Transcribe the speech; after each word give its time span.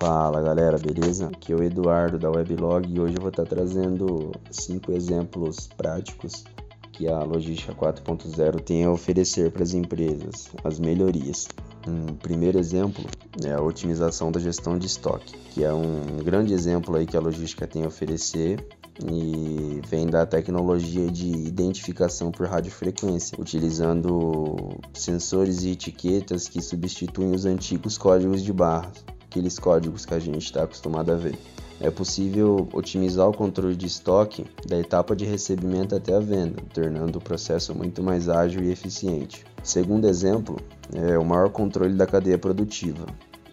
Fala 0.00 0.40
galera, 0.40 0.78
beleza? 0.78 1.26
Aqui 1.26 1.52
é 1.52 1.56
o 1.56 1.62
Eduardo 1.62 2.20
da 2.20 2.30
Weblog 2.30 2.88
e 2.88 3.00
hoje 3.00 3.16
eu 3.16 3.20
vou 3.20 3.30
estar 3.30 3.44
trazendo 3.44 4.30
cinco 4.48 4.92
exemplos 4.92 5.68
práticos 5.76 6.44
que 6.92 7.08
a 7.08 7.24
Logística 7.24 7.74
4.0 7.74 8.60
tem 8.60 8.84
a 8.84 8.92
oferecer 8.92 9.50
para 9.50 9.64
as 9.64 9.74
empresas, 9.74 10.52
as 10.62 10.78
melhorias. 10.78 11.48
Um 11.84 12.14
primeiro 12.14 12.60
exemplo 12.60 13.04
é 13.44 13.52
a 13.52 13.60
otimização 13.60 14.30
da 14.30 14.38
gestão 14.38 14.78
de 14.78 14.86
estoque, 14.86 15.36
que 15.50 15.64
é 15.64 15.72
um 15.72 16.18
grande 16.22 16.54
exemplo 16.54 16.94
aí 16.94 17.04
que 17.04 17.16
a 17.16 17.20
logística 17.20 17.66
tem 17.66 17.82
a 17.82 17.88
oferecer 17.88 18.64
e 19.10 19.80
vem 19.88 20.06
da 20.06 20.24
tecnologia 20.24 21.10
de 21.10 21.28
identificação 21.28 22.30
por 22.30 22.46
radiofrequência, 22.46 23.36
utilizando 23.36 24.78
sensores 24.94 25.64
e 25.64 25.70
etiquetas 25.70 26.46
que 26.46 26.62
substituem 26.62 27.32
os 27.32 27.44
antigos 27.44 27.98
códigos 27.98 28.44
de 28.44 28.52
barras 28.52 29.17
aqueles 29.28 29.58
códigos 29.58 30.06
que 30.06 30.14
a 30.14 30.18
gente 30.18 30.44
está 30.44 30.62
acostumado 30.62 31.12
a 31.12 31.16
ver. 31.16 31.38
É 31.80 31.90
possível 31.90 32.68
otimizar 32.72 33.28
o 33.28 33.32
controle 33.32 33.76
de 33.76 33.86
estoque 33.86 34.44
da 34.66 34.78
etapa 34.78 35.14
de 35.14 35.24
recebimento 35.24 35.94
até 35.94 36.12
a 36.12 36.18
venda, 36.18 36.60
tornando 36.74 37.18
o 37.18 37.22
processo 37.22 37.72
muito 37.72 38.02
mais 38.02 38.28
ágil 38.28 38.64
e 38.64 38.72
eficiente. 38.72 39.44
Segundo 39.62 40.08
exemplo 40.08 40.56
é 40.92 41.16
o 41.16 41.24
maior 41.24 41.50
controle 41.50 41.94
da 41.94 42.06
cadeia 42.06 42.38
produtiva. 42.38 43.06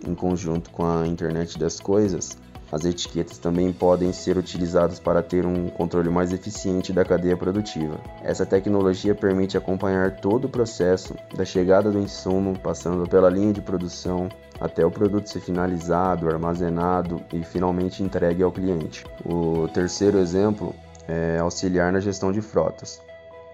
Em 0.05 0.15
conjunto 0.15 0.71
com 0.71 0.85
a 0.85 1.07
internet 1.07 1.59
das 1.59 1.79
coisas, 1.79 2.35
as 2.71 2.83
etiquetas 2.85 3.37
também 3.37 3.71
podem 3.71 4.11
ser 4.11 4.37
utilizadas 4.37 4.99
para 4.99 5.21
ter 5.21 5.45
um 5.45 5.69
controle 5.69 6.09
mais 6.09 6.33
eficiente 6.33 6.91
da 6.91 7.05
cadeia 7.05 7.37
produtiva. 7.37 7.99
Essa 8.23 8.45
tecnologia 8.45 9.13
permite 9.13 9.57
acompanhar 9.57 10.19
todo 10.19 10.45
o 10.45 10.49
processo 10.49 11.15
da 11.35 11.45
chegada 11.45 11.91
do 11.91 11.99
insumo, 11.99 12.57
passando 12.59 13.07
pela 13.07 13.29
linha 13.29 13.53
de 13.53 13.61
produção, 13.61 14.29
até 14.59 14.85
o 14.85 14.91
produto 14.91 15.29
ser 15.29 15.41
finalizado, 15.41 16.27
armazenado 16.27 17.21
e 17.33 17.43
finalmente 17.43 18.03
entregue 18.03 18.43
ao 18.43 18.51
cliente. 18.51 19.05
O 19.25 19.67
terceiro 19.73 20.17
exemplo 20.17 20.73
é 21.07 21.37
auxiliar 21.39 21.91
na 21.91 21.99
gestão 21.99 22.31
de 22.31 22.41
frotas. 22.41 23.01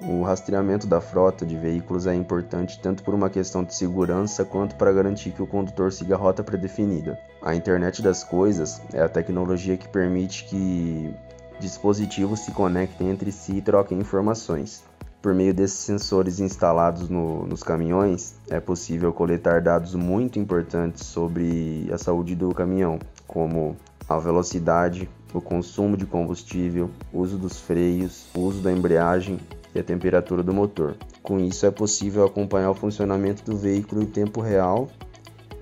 O 0.03 0.23
rastreamento 0.23 0.87
da 0.87 0.99
frota 0.99 1.45
de 1.45 1.55
veículos 1.55 2.07
é 2.07 2.15
importante 2.15 2.79
tanto 2.81 3.03
por 3.03 3.13
uma 3.13 3.29
questão 3.29 3.63
de 3.63 3.75
segurança 3.75 4.43
quanto 4.43 4.75
para 4.75 4.91
garantir 4.91 5.31
que 5.31 5.43
o 5.43 5.47
condutor 5.47 5.91
siga 5.91 6.15
a 6.15 6.17
rota 6.17 6.43
predefinida. 6.43 7.19
A 7.39 7.53
internet 7.53 8.01
das 8.01 8.23
coisas 8.23 8.81
é 8.93 9.01
a 9.01 9.07
tecnologia 9.07 9.77
que 9.77 9.87
permite 9.87 10.45
que 10.45 11.13
dispositivos 11.59 12.39
se 12.39 12.51
conectem 12.51 13.11
entre 13.11 13.31
si 13.31 13.57
e 13.57 13.61
troquem 13.61 13.99
informações. 13.99 14.83
Por 15.21 15.35
meio 15.35 15.53
desses 15.53 15.77
sensores 15.77 16.39
instalados 16.39 17.07
no, 17.07 17.45
nos 17.45 17.61
caminhões, 17.61 18.33
é 18.49 18.59
possível 18.59 19.13
coletar 19.13 19.61
dados 19.61 19.93
muito 19.93 20.39
importantes 20.39 21.05
sobre 21.05 21.87
a 21.93 21.97
saúde 21.99 22.33
do 22.33 22.51
caminhão, 22.55 22.97
como 23.27 23.77
a 24.09 24.17
velocidade, 24.17 25.07
o 25.31 25.39
consumo 25.39 25.95
de 25.95 26.07
combustível, 26.07 26.89
uso 27.13 27.37
dos 27.37 27.59
freios, 27.59 28.25
uso 28.33 28.63
da 28.63 28.71
embreagem 28.71 29.39
e 29.73 29.79
a 29.79 29.83
temperatura 29.83 30.43
do 30.43 30.53
motor. 30.53 30.95
Com 31.23 31.39
isso, 31.39 31.65
é 31.65 31.71
possível 31.71 32.25
acompanhar 32.25 32.71
o 32.71 32.75
funcionamento 32.75 33.43
do 33.43 33.57
veículo 33.57 34.01
em 34.01 34.05
tempo 34.05 34.41
real, 34.41 34.89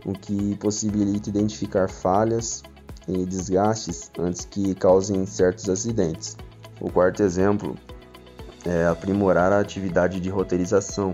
o 0.05 0.13
que 0.13 0.55
possibilita 0.55 1.29
identificar 1.29 1.89
falhas 1.89 2.63
e 3.07 3.25
desgastes 3.25 4.11
antes 4.17 4.45
que 4.45 4.73
causem 4.75 5.25
certos 5.25 5.69
acidentes. 5.69 6.37
O 6.79 6.89
quarto 6.89 7.23
exemplo 7.23 7.75
é 8.65 8.85
aprimorar 8.85 9.51
a 9.51 9.59
atividade 9.59 10.19
de 10.19 10.29
roteirização. 10.29 11.13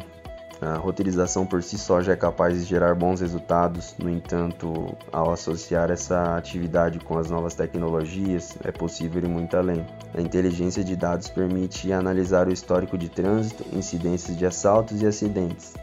A 0.66 0.77
roteirização 0.77 1.45
por 1.45 1.61
si 1.61 1.77
só 1.77 2.02
já 2.02 2.13
é 2.13 2.16
capaz 2.16 2.58
de 2.58 2.63
gerar 2.66 2.95
bons 2.95 3.21
resultados, 3.21 3.94
no 3.99 4.09
entanto, 4.09 4.97
ao 5.11 5.31
associar 5.31 5.91
essa 5.91 6.35
atividade 6.35 6.97
com 6.97 7.19
as 7.19 7.30
novas 7.30 7.53
tecnologias, 7.53 8.57
é 8.63 8.72
possível 8.72 9.22
ir 9.22 9.27
muito 9.27 9.55
além. 9.55 9.85
A 10.16 10.19
inteligência 10.19 10.83
de 10.83 10.95
dados 10.95 11.30
permite 11.30 11.94
analisar 11.94 12.47
o 12.47 12.52
histórico 12.52 12.97
de 12.97 13.09
trânsito, 13.09 13.63
incidências 13.77 14.35
de 14.35 14.44
assaltos 14.44 15.03
e 15.03 15.06
acidentes, 15.06 15.75